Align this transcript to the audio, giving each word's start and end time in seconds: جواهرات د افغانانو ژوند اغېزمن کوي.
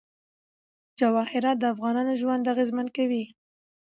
جواهرات 0.99 1.57
د 1.59 1.65
افغانانو 1.73 2.13
ژوند 2.21 2.49
اغېزمن 2.53 2.87
کوي. 2.97 3.23